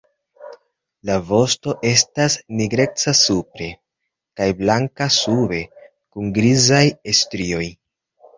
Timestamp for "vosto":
1.25-1.75